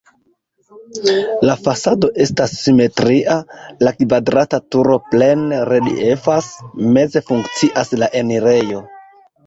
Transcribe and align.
La 1.49 1.55
fasado 1.67 2.09
estas 2.25 2.55
simetria, 2.63 3.37
la 3.87 3.95
kvadrata 4.01 4.63
turo 4.73 4.99
plene 5.13 5.63
reliefas, 5.75 6.53
meze 6.99 7.27
funkcias 7.33 7.99
la 8.03 8.15
enirejo. 8.25 8.87